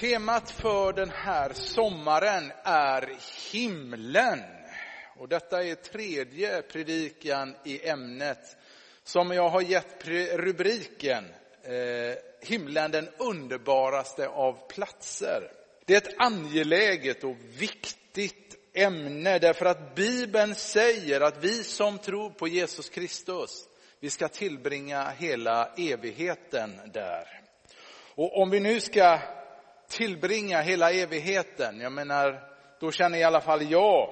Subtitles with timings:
[0.00, 3.16] Temat för den här sommaren är
[3.52, 4.40] himlen.
[5.16, 8.56] Och detta är tredje predikan i ämnet
[9.04, 11.24] som jag har gett rubriken
[11.62, 15.52] eh, Himlen den underbaraste av platser.
[15.84, 22.30] Det är ett angeläget och viktigt ämne därför att Bibeln säger att vi som tror
[22.30, 23.68] på Jesus Kristus,
[24.00, 27.40] vi ska tillbringa hela evigheten där.
[28.14, 29.20] Och om vi nu ska
[29.90, 32.42] tillbringa hela evigheten, jag menar,
[32.80, 34.10] då känner i alla fall jag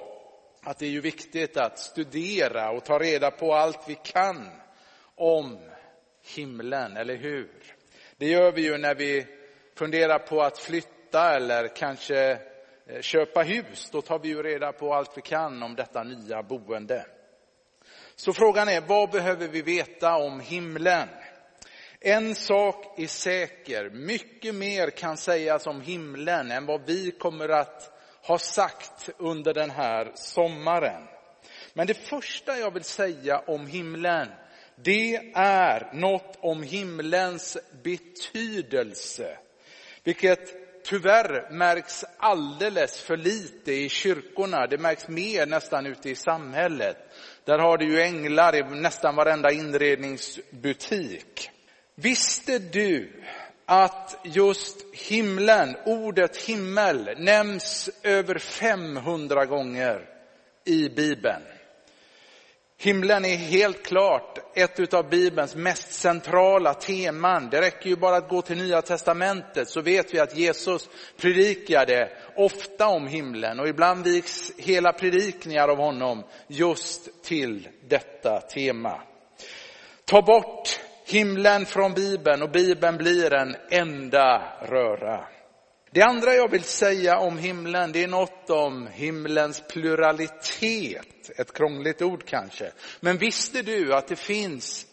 [0.63, 4.49] att det är ju viktigt att studera och ta reda på allt vi kan
[5.15, 5.59] om
[6.35, 7.51] himlen, eller hur?
[8.17, 9.25] Det gör vi ju när vi
[9.75, 12.31] funderar på att flytta eller kanske
[12.87, 13.89] eh, köpa hus.
[13.91, 17.05] Då tar vi ju reda på allt vi kan om detta nya boende.
[18.15, 21.07] Så frågan är, vad behöver vi veta om himlen?
[22.01, 27.91] En sak är säker, mycket mer kan sägas om himlen än vad vi kommer att
[28.21, 31.03] ha sagt under den här sommaren.
[31.73, 34.27] Men det första jag vill säga om himlen,
[34.75, 39.37] det är något om himlens betydelse.
[40.03, 40.53] Vilket
[40.83, 44.67] tyvärr märks alldeles för lite i kyrkorna.
[44.67, 46.97] Det märks mer nästan ute i samhället.
[47.45, 51.51] Där har du ju änglar i nästan varenda inredningsbutik.
[52.01, 53.23] Visste du
[53.65, 60.05] att just himlen, ordet himmel, nämns över 500 gånger
[60.65, 61.41] i Bibeln?
[62.77, 67.49] Himlen är helt klart ett av Bibelns mest centrala teman.
[67.49, 72.09] Det räcker ju bara att gå till Nya Testamentet så vet vi att Jesus predikade
[72.35, 79.01] ofta om himlen och ibland viks hela predikningar av honom just till detta tema.
[80.05, 85.25] Ta bort himlen från Bibeln och Bibeln blir en enda röra.
[85.91, 91.29] Det andra jag vill säga om himlen, det är något om himlens pluralitet.
[91.37, 92.71] Ett krångligt ord kanske.
[92.99, 94.85] Men visste du att det finns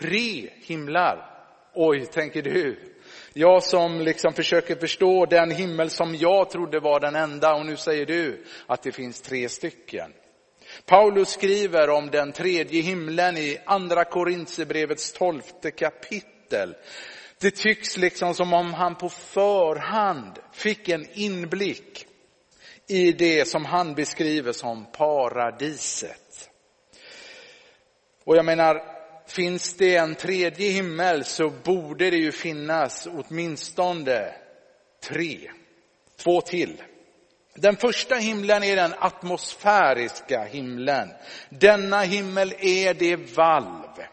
[0.00, 1.30] tre himlar?
[1.74, 2.78] Oj, tänker du.
[3.32, 7.76] Jag som liksom försöker förstå den himmel som jag trodde var den enda och nu
[7.76, 10.12] säger du att det finns tre stycken.
[10.84, 16.74] Paulus skriver om den tredje himlen i andra Korintierbrevets tolfte kapitel.
[17.40, 22.06] Det tycks liksom som om han på förhand fick en inblick
[22.86, 26.50] i det som han beskriver som paradiset.
[28.24, 28.82] Och jag menar,
[29.26, 34.34] finns det en tredje himmel så borde det ju finnas åtminstone
[35.08, 35.50] tre,
[36.16, 36.82] två till.
[37.54, 41.08] Den första himlen är den atmosfäriska himlen.
[41.48, 44.04] Denna himmel är det valv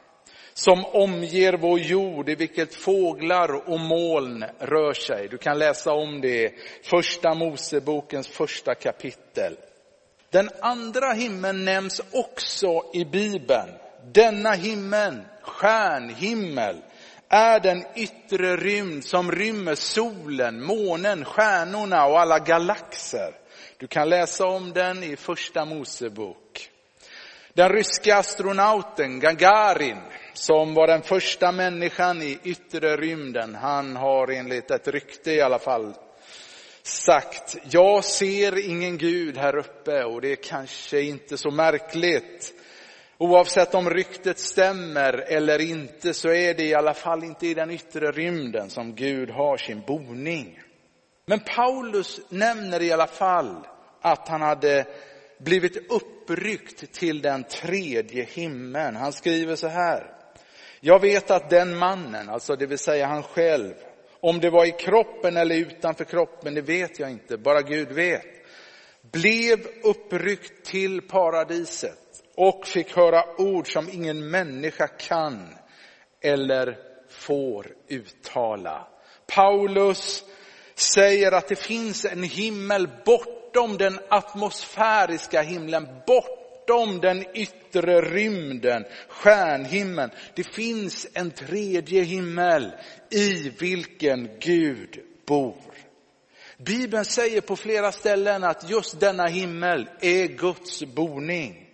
[0.53, 5.27] som omger vår jord i vilket fåglar och moln rör sig.
[5.27, 6.53] Du kan läsa om det i
[6.83, 9.57] första Mosebokens första kapitel.
[10.29, 13.69] Den andra himlen nämns också i Bibeln.
[14.13, 16.81] Denna himmel, stjärnhimmel,
[17.29, 23.33] är den yttre rymd som rymmer solen, månen, stjärnorna och alla galaxer.
[23.77, 26.69] Du kan läsa om den i första Mosebok.
[27.53, 30.01] Den ryska astronauten Gagarin,
[30.33, 35.59] som var den första människan i yttre rymden, han har enligt ett rykte i alla
[35.59, 35.93] fall
[36.83, 42.53] sagt, jag ser ingen Gud här uppe och det är kanske inte så märkligt.
[43.19, 47.71] Oavsett om ryktet stämmer eller inte så är det i alla fall inte i den
[47.71, 50.59] yttre rymden som Gud har sin boning.
[51.25, 53.67] Men Paulus nämner i alla fall
[54.01, 54.85] att han hade
[55.37, 58.95] blivit uppryckt till den tredje himlen.
[58.95, 60.13] Han skriver så här.
[60.79, 63.73] Jag vet att den mannen, alltså det vill säga han själv,
[64.19, 68.25] om det var i kroppen eller utanför kroppen, det vet jag inte, bara Gud vet,
[69.11, 72.06] blev uppryckt till paradiset
[72.37, 75.55] och fick höra ord som ingen människa kan
[76.21, 76.77] eller
[77.09, 78.87] får uttala.
[79.35, 80.23] Paulus
[80.75, 90.09] säger att det finns en himmel bortom den atmosfäriska himlen, bortom den yttre rymden, stjärnhimlen.
[90.35, 92.71] Det finns en tredje himmel
[93.09, 95.55] i vilken Gud bor.
[96.57, 101.66] Bibeln säger på flera ställen att just denna himmel är Guds boning.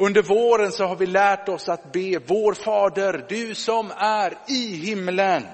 [0.00, 4.76] Under våren så har vi lärt oss att be, vår Fader, du som är i
[4.76, 5.46] himlen.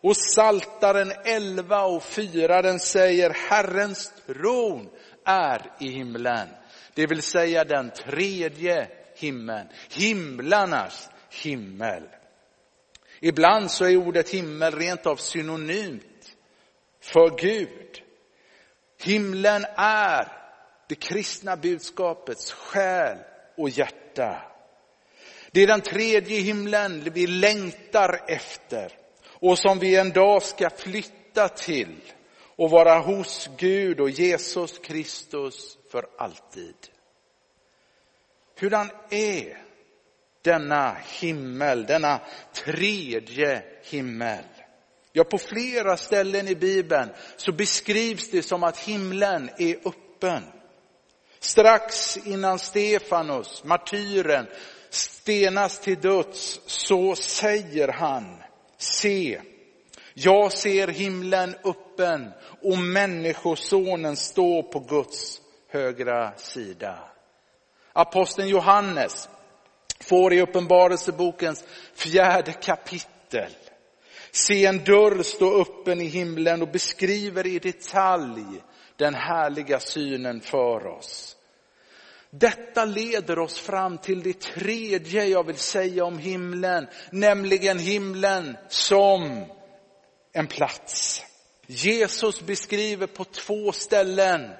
[0.00, 4.88] Och Saltaren 11 och 4 den säger Herrens tron
[5.24, 6.48] är i himlen.
[6.94, 12.02] Det vill säga den tredje himlen, himlarnas himmel.
[13.20, 16.36] Ibland så är ordet himmel rent av synonymt
[17.00, 18.02] för Gud.
[19.02, 20.32] Himlen är
[20.88, 23.18] det kristna budskapets själ
[23.56, 24.42] och hjärta.
[25.50, 28.92] Det är den tredje himlen vi längtar efter
[29.24, 32.00] och som vi en dag ska flytta till
[32.56, 36.74] och vara hos Gud och Jesus Kristus för alltid.
[38.58, 39.62] Hurdan är
[40.42, 42.20] denna himmel, denna
[42.52, 44.44] tredje himmel?
[45.12, 50.42] Ja, på flera ställen i Bibeln så beskrivs det som att himlen är öppen.
[51.46, 54.46] Strax innan Stefanus, martyren,
[54.90, 58.42] stenas till döds så säger han,
[58.78, 59.40] se,
[60.14, 62.30] jag ser himlen öppen
[62.62, 66.98] och människosonen står på Guds högra sida.
[67.92, 69.28] Aposteln Johannes
[70.00, 71.64] får i Uppenbarelsebokens
[71.94, 73.50] fjärde kapitel
[74.30, 78.62] se en dörr stå öppen i himlen och beskriver i detalj
[78.96, 81.35] den härliga synen för oss.
[82.30, 89.44] Detta leder oss fram till det tredje jag vill säga om himlen, nämligen himlen som
[90.32, 91.22] en plats.
[91.66, 94.50] Jesus beskriver på två ställen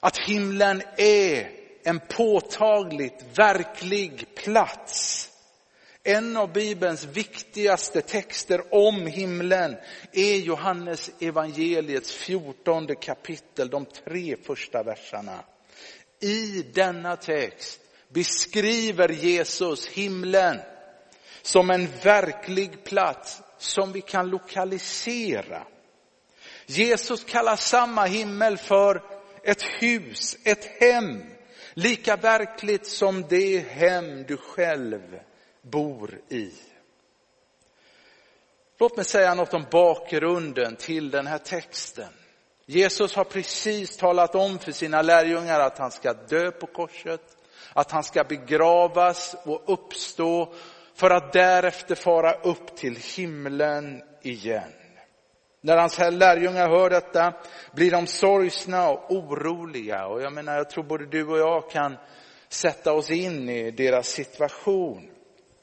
[0.00, 1.50] att himlen är
[1.82, 5.26] en påtagligt verklig plats.
[6.02, 9.76] En av Bibelns viktigaste texter om himlen
[10.12, 15.44] är Johannes evangeliets fjortonde kapitel, de tre första verserna.
[16.20, 20.60] I denna text beskriver Jesus himlen
[21.42, 25.66] som en verklig plats som vi kan lokalisera.
[26.66, 29.02] Jesus kallar samma himmel för
[29.44, 31.22] ett hus, ett hem,
[31.74, 35.20] lika verkligt som det hem du själv
[35.62, 36.52] bor i.
[38.78, 42.12] Låt mig säga något om bakgrunden till den här texten.
[42.66, 47.36] Jesus har precis talat om för sina lärjungar att han ska dö på korset,
[47.72, 50.54] att han ska begravas och uppstå
[50.94, 54.72] för att därefter fara upp till himlen igen.
[55.60, 57.32] När hans lärjungar hör detta
[57.72, 60.06] blir de sorgsna och oroliga.
[60.06, 61.96] Och jag menar, jag tror både du och jag kan
[62.48, 65.09] sätta oss in i deras situation.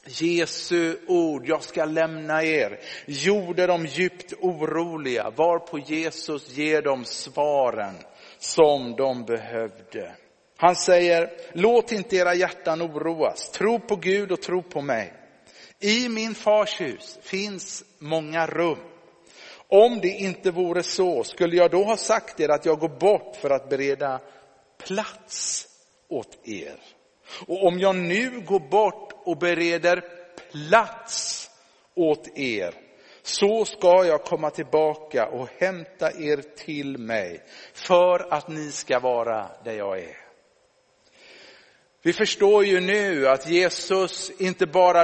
[0.07, 7.95] Jesu ord, jag ska lämna er, gjorde dem djupt oroliga, varpå Jesus ger dem svaren
[8.39, 10.15] som de behövde.
[10.57, 15.13] Han säger, låt inte era hjärtan oroas, tro på Gud och tro på mig.
[15.79, 18.77] I min fars hus finns många rum.
[19.67, 23.35] Om det inte vore så, skulle jag då ha sagt er att jag går bort
[23.35, 24.19] för att bereda
[24.77, 25.67] plats
[26.09, 26.96] åt er?
[27.47, 30.03] Och om jag nu går bort och bereder
[30.51, 31.49] plats
[31.95, 32.73] åt er,
[33.21, 37.43] så ska jag komma tillbaka och hämta er till mig
[37.73, 40.17] för att ni ska vara där jag är.
[42.01, 45.01] Vi förstår ju nu att Jesus inte bara,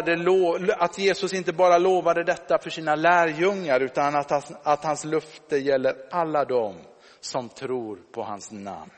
[0.77, 5.57] att Jesus inte bara lovade detta för sina lärjungar utan att, hans, att hans löfte
[5.57, 6.75] gäller alla dem
[7.19, 8.91] som tror på hans namn.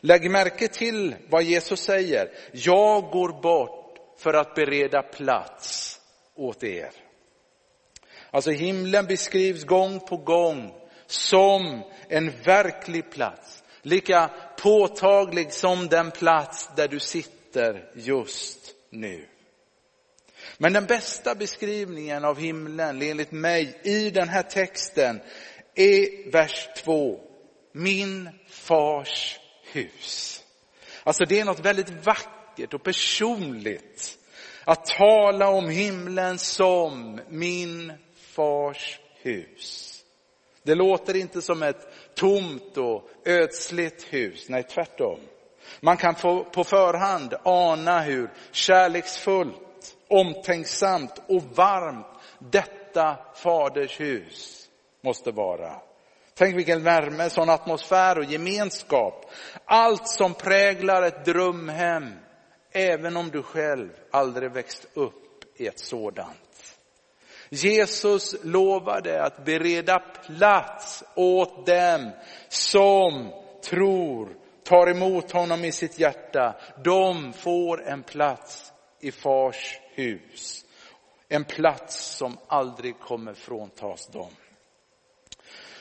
[0.00, 2.30] Lägg märke till vad Jesus säger.
[2.52, 6.00] Jag går bort för att bereda plats
[6.34, 6.90] åt er.
[8.30, 10.74] Alltså himlen beskrivs gång på gång
[11.06, 13.62] som en verklig plats.
[13.82, 14.30] Lika
[14.62, 19.26] påtaglig som den plats där du sitter just nu.
[20.58, 25.20] Men den bästa beskrivningen av himlen enligt mig i den här texten
[25.74, 27.20] är vers 2.
[27.72, 29.38] Min fars
[29.72, 30.42] hus.
[31.04, 34.18] Alltså det är något väldigt vackert och personligt
[34.64, 39.92] att tala om himlen som min fars hus.
[40.62, 45.20] Det låter inte som ett tomt och ödsligt hus, nej tvärtom.
[45.80, 52.06] Man kan få på förhand ana hur kärleksfullt, omtänksamt och varmt
[52.38, 54.68] detta faders hus
[55.00, 55.80] måste vara.
[56.38, 59.30] Tänk vilken värme, sån atmosfär och gemenskap.
[59.64, 62.14] Allt som präglar ett drömhem,
[62.72, 66.78] även om du själv aldrig växt upp i ett sådant.
[67.48, 72.10] Jesus lovade att bereda plats åt dem
[72.48, 73.32] som
[73.64, 74.28] tror,
[74.64, 76.56] tar emot honom i sitt hjärta.
[76.84, 80.64] De får en plats i fars hus.
[81.28, 84.30] En plats som aldrig kommer fråntas dem.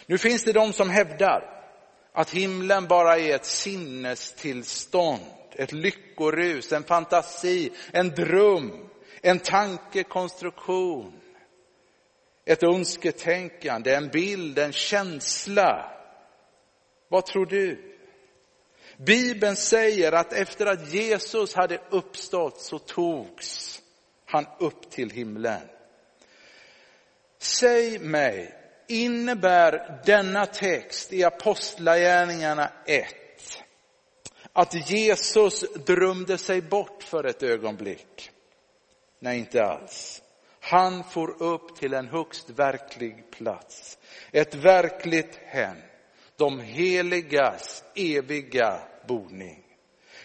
[0.06, 1.64] Nu finns det de som hävdar
[2.12, 5.22] att himlen bara är ett sinnestillstånd,
[5.52, 8.90] ett lyckorus, en fantasi, en dröm,
[9.22, 11.22] en tankekonstruktion.
[12.48, 15.92] ett önsketänkande, en bild, en känsla?
[17.08, 17.96] Vad tror du?
[18.98, 23.82] Bibeln säger att efter att Jesus hade uppstått så togs
[24.26, 25.62] han upp till himlen.
[27.40, 33.06] Säg mig, innebär denna text i Apostlagärningarna 1
[34.54, 38.32] att Jesus drömde sig bort för ett ögonblick?
[39.20, 40.22] Nej, inte alls.
[40.60, 43.98] Han for upp till en högst verklig plats.
[44.32, 45.77] Ett verkligt hem.
[46.38, 49.63] De heligas eviga boning.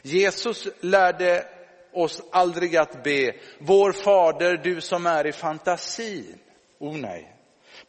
[0.02, 1.47] Jesus lärde
[1.93, 6.38] oss aldrig att be, vår fader du som är i fantasin.
[6.79, 7.37] Oh nej.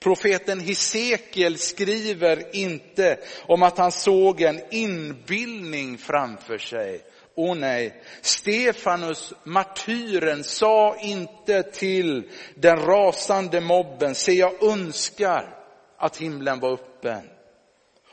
[0.04, 7.02] Profeten Hesekiel skriver inte om att han såg en inbildning framför sig.
[7.36, 15.58] Åh oh nej, Stefanus, martyren, sa inte till den rasande mobben, se jag önskar
[15.98, 17.30] att himlen var öppen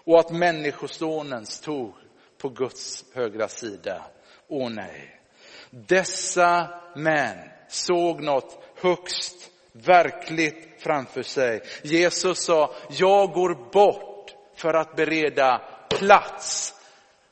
[0.04, 1.95] och att människosonen stod
[2.38, 4.02] på Guds högra sida.
[4.49, 5.21] Åh oh nej.
[5.71, 11.62] Dessa män såg något högst verkligt framför sig.
[11.82, 16.75] Jesus sa, jag går bort för att bereda plats,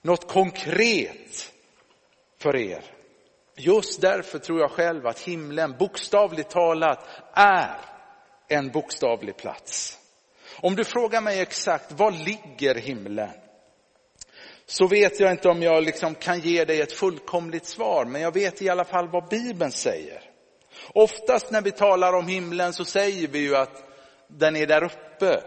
[0.02, 1.52] något konkret
[2.38, 2.84] för er.
[3.56, 7.80] Just därför tror jag själv att himlen bokstavligt talat är
[8.48, 9.98] en bokstavlig plats.
[10.60, 13.30] Om du frågar mig exakt, var ligger himlen?
[14.66, 18.34] Så vet jag inte om jag liksom kan ge dig ett fullkomligt svar, men jag
[18.34, 20.35] vet i alla fall vad Bibeln säger.
[20.94, 23.84] Oftast när vi talar om himlen så säger vi ju att
[24.28, 25.40] den är där uppe.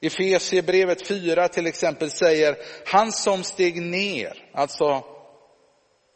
[0.00, 2.56] I Efesierbrevet 4 till exempel säger,
[2.86, 5.04] han som steg ner, alltså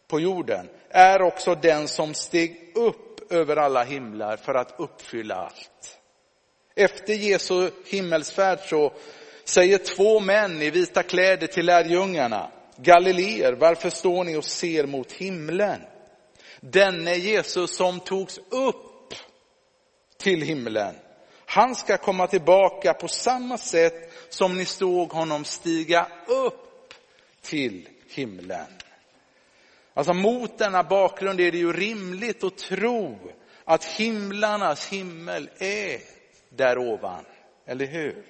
[0.08, 5.98] på jorden, är också den som steg upp över alla himlar för att uppfylla allt.
[6.76, 8.92] Efter Jesu himmelsfärd så
[9.44, 15.12] säger två män i vita kläder till lärjungarna, Galileer, varför står ni och ser mot
[15.12, 15.80] himlen?
[16.60, 19.14] Denne Jesus som togs upp
[20.16, 20.94] till himlen,
[21.46, 26.94] han ska komma tillbaka på samma sätt som ni såg honom stiga upp
[27.42, 28.66] till himlen.
[29.94, 33.18] Alltså mot denna bakgrund är det ju rimligt att tro
[33.64, 36.00] att himlarnas himmel är
[36.48, 37.24] där ovan,
[37.66, 38.24] eller hur?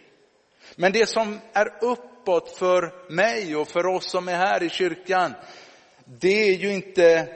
[0.77, 5.35] Men det som är uppåt för mig och för oss som är här i kyrkan,
[6.05, 7.29] det är ju inte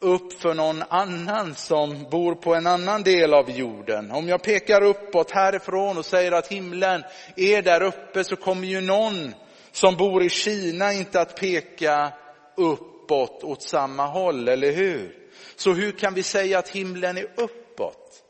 [0.00, 4.10] upp för någon annan som bor på en annan del av jorden.
[4.10, 7.02] Om jag pekar uppåt härifrån och säger att himlen
[7.36, 9.34] är där uppe så kommer ju någon
[9.72, 12.12] som bor i Kina inte att peka
[12.56, 15.14] uppåt åt samma håll, eller hur?
[15.56, 18.24] Så hur kan vi säga att himlen är uppåt?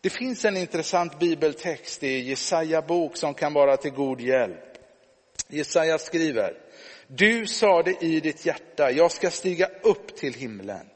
[0.00, 4.64] Det finns en intressant bibeltext i Jesaja bok som kan vara till god hjälp.
[5.48, 6.54] Jesaja skriver,
[7.16, 10.86] du sade i ditt hjärta, jag ska stiga upp till himlen.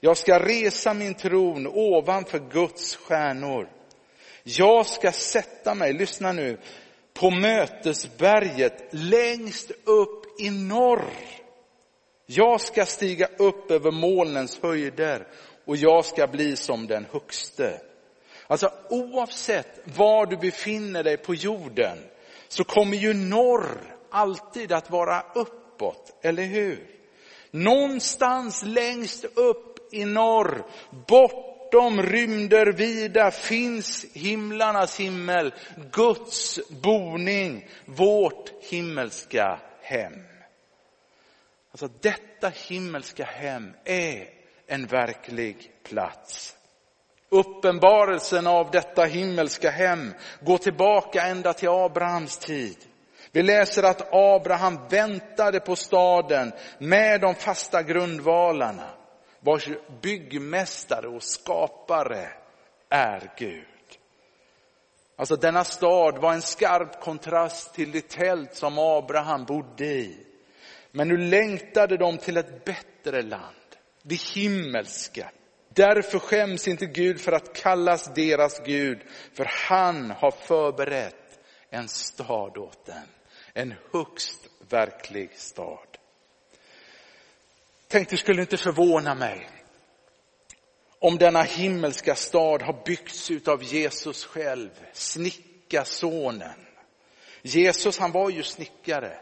[0.00, 3.68] Jag ska resa min tron ovanför Guds stjärnor.
[4.42, 6.58] Jag ska sätta mig, lyssna nu,
[7.14, 11.04] på mötesberget längst upp i norr.
[12.26, 15.26] Jag ska stiga upp över molnens höjder
[15.66, 17.80] och jag ska bli som den högste.
[18.46, 21.98] Alltså oavsett var du befinner dig på jorden
[22.48, 26.86] så kommer ju norr alltid att vara uppåt, eller hur?
[27.50, 30.64] Någonstans längst upp i norr,
[31.08, 35.54] bortom rymder vida finns himlarnas himmel,
[35.92, 40.12] Guds boning, vårt himmelska hem.
[41.70, 44.28] Alltså detta himmelska hem är
[44.66, 46.56] en verklig plats.
[47.28, 52.76] Uppenbarelsen av detta himmelska hem går tillbaka ända till Abrahams tid.
[53.34, 58.90] Vi läser att Abraham väntade på staden med de fasta grundvalarna,
[59.40, 59.68] vars
[60.02, 62.28] byggmästare och skapare
[62.88, 63.64] är Gud.
[65.16, 70.26] Alltså denna stad var en skarp kontrast till det tält som Abraham bodde i.
[70.90, 75.30] Men nu längtade de till ett bättre land, det himmelska,
[75.74, 78.98] Därför skäms inte Gud för att kallas deras Gud,
[79.32, 81.38] för han har förberett
[81.70, 82.96] en stad åt dem.
[83.54, 85.98] En högst verklig stad.
[87.88, 89.48] Tänk, det skulle inte förvåna mig
[91.04, 96.66] om denna himmelska stad har byggts av Jesus själv, snickarsonen.
[97.42, 99.18] Jesus han var ju snickare.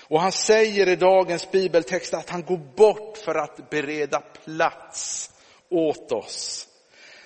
[0.00, 5.30] Och han säger i dagens bibeltext att han går bort för att bereda plats
[5.68, 6.68] åt oss.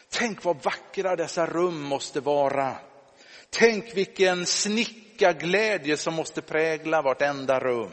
[0.08, 2.76] Tänk vad vackra dessa rum måste vara.
[3.50, 4.46] Tänk vilken
[5.28, 7.92] glädje som måste prägla vartenda rum.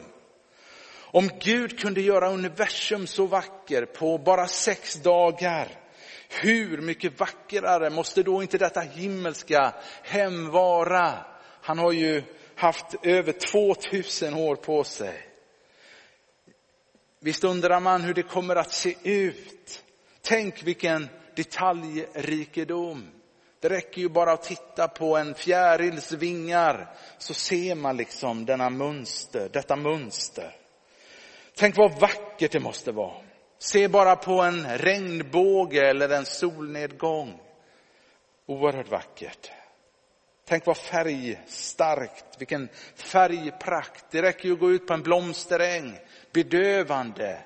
[0.95, 5.67] Om Gud kunde göra universum så vacker på bara sex dagar,
[6.29, 11.25] hur mycket vackrare måste då inte detta himmelska hem vara?
[11.61, 12.23] Han har ju
[12.55, 15.27] haft över 2000 år på sig.
[17.19, 19.83] Visst undrar man hur det kommer att se ut.
[20.21, 23.16] Tänk vilken detaljrikedom.
[23.59, 28.69] Det räcker ju bara att titta på en fjärils vingar så ser man liksom denna
[28.69, 30.55] mönster, detta mönster.
[31.55, 33.13] Tänk vad vackert det måste vara.
[33.59, 37.39] Se bara på en regnbåge eller en solnedgång.
[38.45, 39.51] Oerhört vackert.
[40.45, 44.05] Tänk vad färgstarkt, vilken färgprakt.
[44.11, 45.99] Det räcker ju att gå ut på en blomsteräng.
[46.31, 47.39] Bedövande,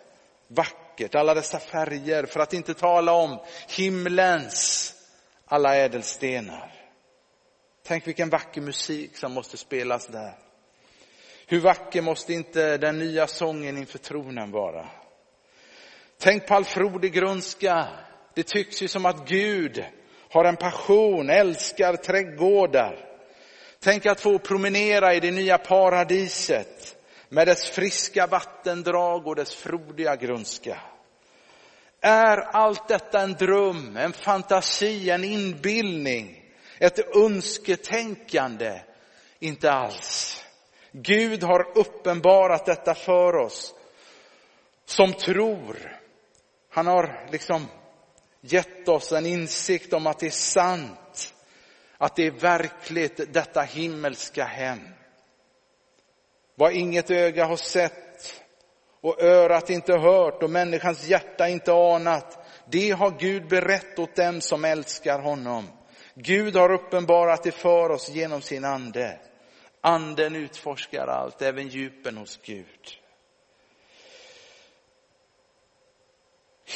[0.47, 2.25] vackert, alla dessa färger.
[2.25, 3.39] För att inte tala om
[3.69, 4.95] himlens
[5.51, 6.71] alla ädelstenar.
[7.83, 10.33] Tänk vilken vacker musik som måste spelas där.
[11.47, 14.87] Hur vacker måste inte den nya sången inför tronen vara?
[16.17, 17.87] Tänk på all frodig grönska.
[18.33, 19.85] Det tycks ju som att Gud
[20.29, 23.05] har en passion, älskar trädgårdar.
[23.79, 26.97] Tänk att få promenera i det nya paradiset
[27.29, 30.77] med dess friska vattendrag och dess frodiga grönska.
[32.01, 36.45] Är allt detta en dröm, en fantasi, en inbildning,
[36.79, 38.81] ett önsketänkande?
[39.39, 40.43] Inte alls.
[40.91, 43.73] Gud har uppenbarat detta för oss
[44.85, 45.97] som tror.
[46.69, 47.67] Han har liksom
[48.41, 51.33] gett oss en insikt om att det är sant,
[51.97, 54.79] att det är verkligt, detta himmelska hem.
[56.55, 58.40] Vad inget öga har sett
[59.01, 64.41] och örat inte hört och människans hjärta inte anat, det har Gud berett åt dem
[64.41, 65.67] som älskar honom.
[66.13, 69.19] Gud har uppenbarat det för oss genom sin ande.
[69.81, 72.97] Anden utforskar allt, även djupen hos Gud.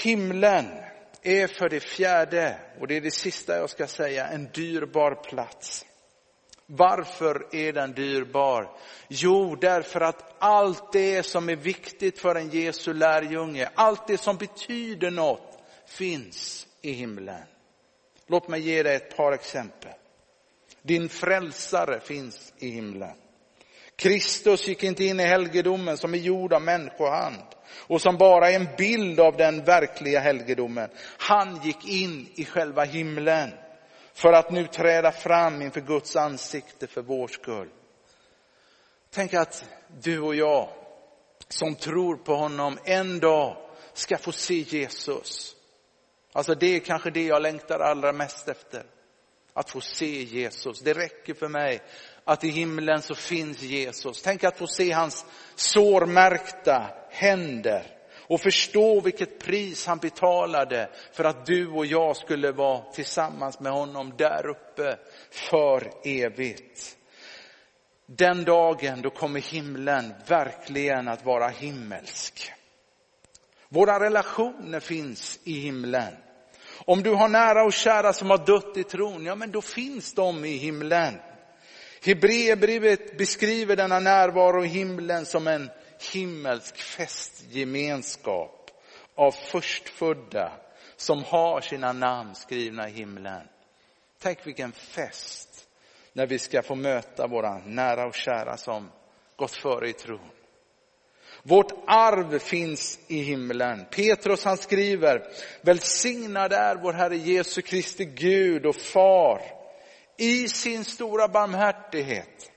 [0.03, 0.65] Himlen
[1.21, 5.85] är för det fjärde, och det är det sista jag ska säga, en dyrbar plats.
[6.67, 8.69] Varför är den dyrbar?
[9.07, 14.37] Jo, därför att allt det som är viktigt för en Jesu lärjunge, allt det som
[14.37, 17.43] betyder något, finns i himlen.
[18.27, 19.91] Låt mig ge dig ett par exempel.
[20.81, 23.15] Din frälsare finns i himlen.
[23.95, 27.43] Kristus gick inte in i helgedomen som är gjord av människohand
[27.87, 30.89] och som bara är en bild av den verkliga helgedomen.
[31.17, 33.51] Han gick in i själva himlen
[34.15, 37.69] för att nu träda fram inför Guds ansikte för vår skull.
[39.09, 39.65] Tänk att
[40.01, 40.69] du och jag
[41.49, 43.57] som tror på honom en dag
[43.93, 45.55] ska få se Jesus.
[46.33, 48.85] Alltså det är kanske det jag längtar allra mest efter.
[49.53, 50.79] Att få se Jesus.
[50.79, 51.81] Det räcker för mig
[52.23, 54.21] att i himlen så finns Jesus.
[54.21, 55.25] Tänk att få se hans
[55.55, 57.94] sårmärkta händer
[58.27, 63.71] och förstå vilket pris han betalade för att du och jag skulle vara tillsammans med
[63.71, 64.97] honom där uppe
[65.31, 66.97] för evigt.
[68.05, 72.51] Den dagen då kommer himlen verkligen att vara himmelsk.
[73.69, 76.13] Våra relationer finns i himlen.
[76.85, 80.13] Om du har nära och kära som har dött i tron, ja men då finns
[80.13, 81.13] de i himlen.
[82.05, 85.69] Hebreerbrevet beskriver denna närvaro i himlen som en
[86.03, 88.71] himmelsk festgemenskap
[89.15, 90.51] av förstfödda
[90.95, 93.47] som har sina namn skrivna i himlen.
[94.19, 95.67] Tänk vilken fest
[96.13, 98.91] när vi ska få möta våra nära och kära som
[99.35, 100.29] gått före i tron.
[101.43, 103.85] Vårt arv finns i himlen.
[103.91, 105.27] Petrus han skriver,
[105.61, 109.41] välsignad är vår Herre Jesu Kristi Gud och Far
[110.17, 112.51] i sin stora barmhärtighet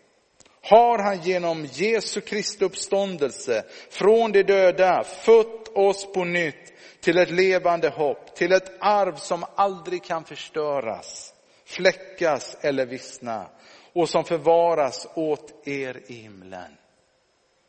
[0.69, 7.31] har han genom Jesu Kristi uppståndelse från de döda fött oss på nytt till ett
[7.31, 13.47] levande hopp, till ett arv som aldrig kan förstöras, fläckas eller vissna
[13.93, 16.77] och som förvaras åt er i himlen.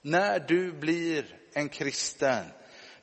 [0.01, 2.45] När du blir en kristen,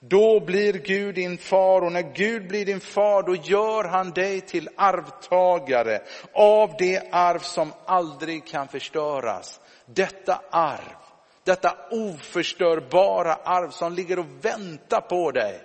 [0.01, 4.41] då blir Gud din far och när Gud blir din far då gör han dig
[4.41, 6.01] till arvtagare
[6.33, 9.61] av det arv som aldrig kan förstöras.
[9.87, 10.97] Detta arv,
[11.45, 15.61] detta oförstörbara arv som ligger och väntar på dig.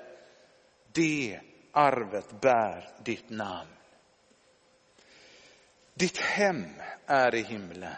[0.92, 1.40] Det
[1.72, 3.70] arvet bär ditt namn.
[5.94, 6.66] Ditt hem
[7.06, 7.96] är i himlen.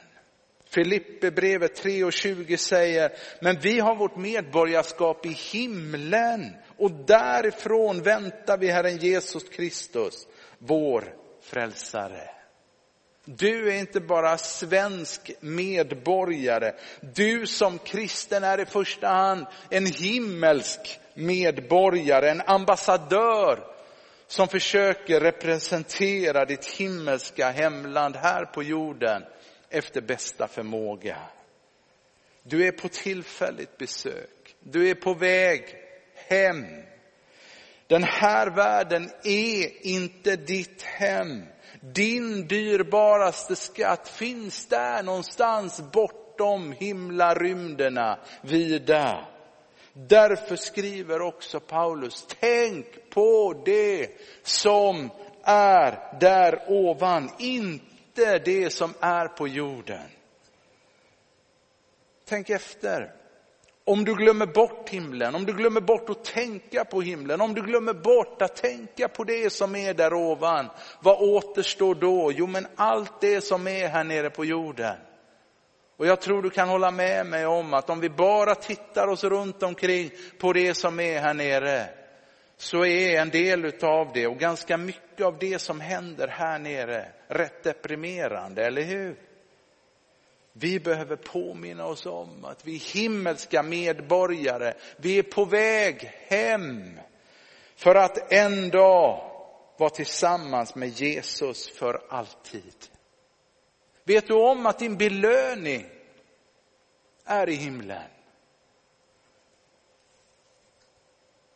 [0.65, 8.57] Filipperbrevet 3 och 20 säger, men vi har vårt medborgarskap i himlen och därifrån väntar
[8.57, 10.27] vi Herren Jesus Kristus.
[10.57, 12.29] vår frälsare.
[13.25, 16.73] Du är inte bara svensk medborgare.
[17.01, 23.73] Du som kristen är i första hand en himmelsk medborgare, en ambassadör
[24.27, 29.23] som försöker representera ditt himmelska hemland här på jorden
[29.69, 31.17] efter bästa förmåga.
[32.43, 34.55] Du är på tillfälligt besök.
[34.59, 35.75] Du är på väg
[36.15, 36.65] hem.
[37.87, 41.43] Den här världen är inte ditt hem.
[41.91, 49.27] Din dyrbaraste skatt finns där någonstans bortom himlarymderna vida.
[49.93, 54.09] Därför skriver också Paulus, tänk på det
[54.43, 55.09] som
[55.43, 60.09] är där ovan, inte det som är på jorden.
[62.25, 63.22] Tänk efter.
[63.85, 67.61] Om du glömmer bort himlen, om du glömmer bort att tänka på himlen, om du
[67.61, 70.69] glömmer bort att tänka på det som är där ovan,
[71.01, 72.31] vad återstår då?
[72.31, 74.95] Jo, men allt det som är här nere på jorden.
[75.97, 79.23] Och jag tror du kan hålla med mig om att om vi bara tittar oss
[79.23, 81.89] runt omkring på det som är här nere,
[82.57, 87.05] så är en del utav det och ganska mycket av det som händer här nere
[87.27, 89.15] rätt deprimerande, eller hur?
[90.53, 94.73] Vi behöver påminna oss om att vi är himmelska medborgare.
[94.97, 96.99] Vi är på väg hem
[97.75, 99.31] för att en dag
[99.77, 102.75] vara tillsammans med Jesus för alltid.
[104.03, 105.85] Vet du om att din belöning
[107.25, 108.09] är i himlen?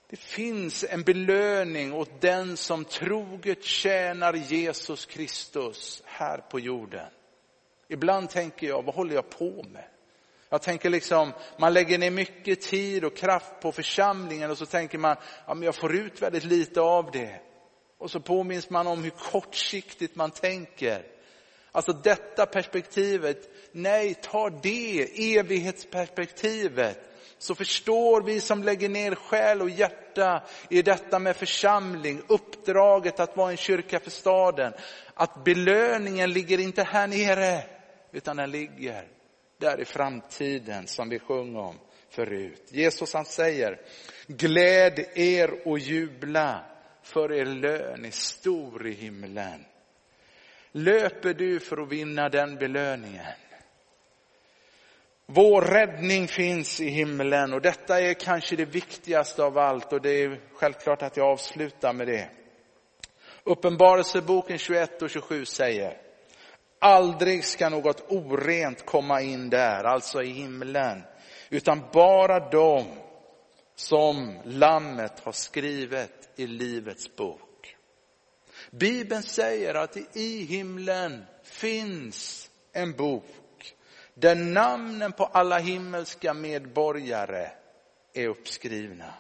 [0.10, 7.10] Det finns en belöning åt den som troget tjänar Jesus Kristus här på jorden.
[7.88, 9.84] Ibland tänker jag, vad håller jag på med?
[10.50, 14.98] Jag tänker liksom, man lägger ner mycket tid och kraft på församlingen och så tänker
[14.98, 15.16] man,
[15.48, 17.42] ja men jag får ut väldigt lite av det.
[17.98, 21.04] Och så påminns man om hur kortsiktigt man tänker.
[21.72, 27.00] Alltså detta perspektivet, nej ta det evighetsperspektivet.
[27.38, 33.38] Så förstår vi som lägger ner själ och hjärta i detta med församling, uppdraget att
[33.38, 34.74] vara en kyrka för staden,
[35.14, 37.77] att belöningen ligger inte här nere
[38.12, 39.08] utan den ligger
[39.58, 41.76] där i framtiden som vi sjöng om
[42.10, 42.70] förut.
[42.72, 43.82] Jesus han säger,
[44.28, 46.66] gläd er och jubla
[47.04, 49.66] för er lön är stor i himlen.
[50.72, 53.26] Löper du för att vinna den belöningen?
[55.26, 60.10] Vår räddning finns i himlen och detta är kanske det viktigaste av allt och det
[60.10, 62.30] är självklart att jag avslutar med det.
[63.44, 66.07] Uppenbarelseboken 21 och 27 säger,
[66.80, 71.04] Aldrig ska något orent komma in där, alltså i himlen,
[71.50, 72.86] utan bara de
[73.76, 77.76] som lammet har skrivit i livets bok.
[78.72, 83.76] Bibeln säger att i himlen finns en bok
[84.14, 87.50] där namnen på alla himmelska medborgare
[88.14, 89.14] är uppskrivna.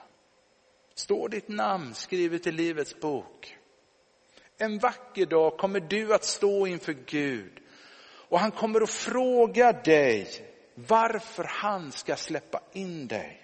[0.96, 3.58] Står ditt namn skrivet i livets bok?
[4.58, 7.52] En vacker dag kommer du att stå inför Gud
[8.30, 10.28] och han kommer att fråga dig
[10.76, 13.42] varför han ska släppa in dig.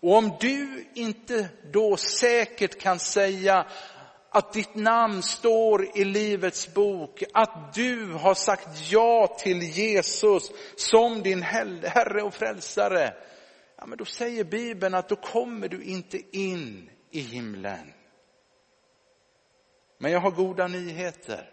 [0.00, 3.66] Och om du inte då säkert kan säga
[4.30, 11.22] att ditt namn står i livets bok, att du har sagt ja till Jesus som
[11.22, 13.14] din Herre och Frälsare.
[13.76, 17.92] Ja, men då säger Bibeln att då kommer du inte in i himlen.
[19.98, 21.50] Men jag har goda nyheter.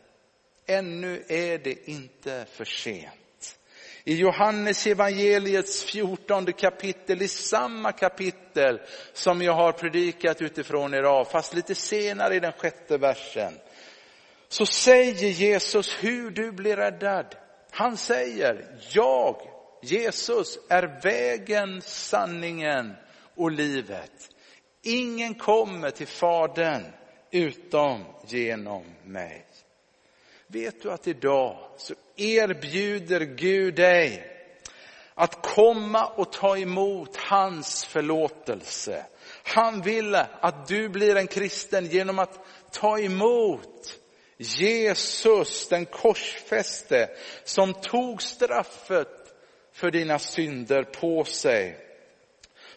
[0.66, 3.58] Ännu är det inte för sent.
[4.06, 8.82] I Johannes evangeliets fjortonde kapitel, i samma kapitel
[9.14, 13.54] som jag har predikat utifrån idag, fast lite senare i den sjätte versen,
[14.48, 17.36] så säger Jesus hur du blir räddad.
[17.72, 19.42] Han säger, jag,
[19.82, 22.94] Jesus, är vägen, sanningen
[23.36, 24.30] och livet.
[24.82, 26.84] Ingen kommer till Fadern
[27.34, 29.46] utom genom mig.
[30.48, 34.30] Vet du att idag så erbjuder Gud dig
[35.14, 39.06] att komma och ta emot hans förlåtelse.
[39.44, 42.40] Han vill att du blir en kristen genom att
[42.72, 44.00] ta emot
[44.38, 47.10] Jesus, den korsfäste,
[47.44, 49.36] som tog straffet
[49.72, 51.78] för dina synder på sig.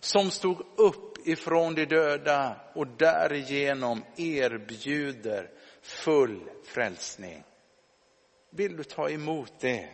[0.01, 5.51] Som stod upp ifrån de döda och därigenom erbjuder
[5.83, 7.45] full frälsning.
[8.51, 9.89] Vill du ta emot det?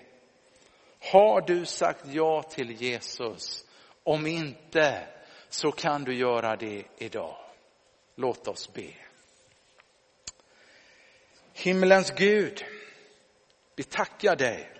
[0.98, 3.64] Har du sagt ja till Jesus?
[4.02, 5.06] Om inte
[5.48, 7.36] så kan du göra det idag.
[8.14, 8.94] Låt oss be.
[11.52, 12.64] Himmelens Gud,
[13.76, 14.70] vi tackar dig.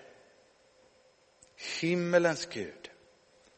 [1.81, 2.91] Himmelens Gud,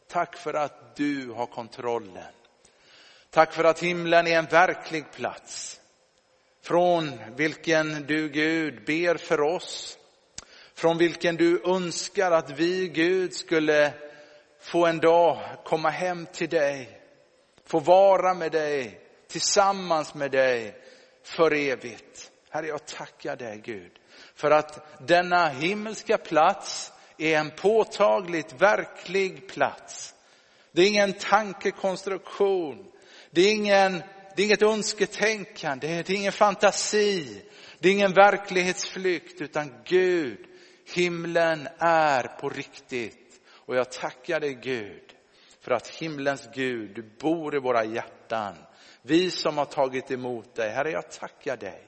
[0.07, 2.34] tack för att du har kontrollen.
[3.35, 5.81] Tack för att himlen är en verklig plats.
[6.61, 9.97] Från vilken du Gud ber för oss.
[10.75, 13.93] Från vilken du önskar att vi Gud skulle
[14.59, 17.01] få en dag komma hem till dig.
[17.65, 20.75] Få vara med dig, tillsammans med dig
[21.23, 22.31] för evigt.
[22.49, 23.91] Herre, jag tackar dig Gud
[24.35, 30.15] för att denna himmelska plats är en påtagligt verklig plats.
[30.71, 32.91] Det är ingen tankekonstruktion.
[33.35, 34.03] Det är, ingen,
[34.35, 37.41] det är inget önsketänkande, det är ingen fantasi,
[37.79, 40.45] det är ingen verklighetsflykt, utan Gud,
[40.93, 43.41] himlen är på riktigt.
[43.51, 45.15] Och jag tackar dig Gud
[45.61, 48.55] för att himlens Gud, du bor i våra hjärtan.
[49.01, 51.87] Vi som har tagit emot dig, Herre jag tackar dig.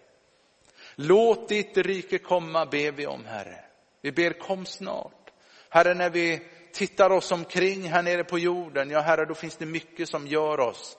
[0.95, 3.65] Låt ditt rike komma ber vi om Herre.
[4.01, 5.31] Vi ber kom snart.
[5.69, 6.41] Herre när vi
[6.73, 10.59] tittar oss omkring här nere på jorden, ja Herre då finns det mycket som gör
[10.59, 10.97] oss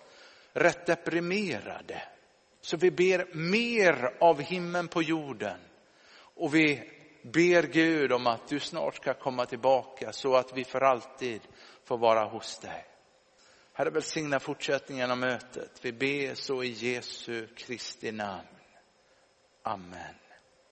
[0.52, 2.02] rätt deprimerade.
[2.61, 5.61] Så vi ber mer av himlen på jorden.
[6.18, 6.90] Och vi
[7.22, 11.40] ber Gud om att du snart ska komma tillbaka så att vi för alltid
[11.84, 12.84] får vara hos dig.
[13.72, 15.84] Herre välsigna fortsättningen av mötet.
[15.84, 18.46] Vi ber så i Jesu Kristi namn.
[19.62, 20.14] Amen.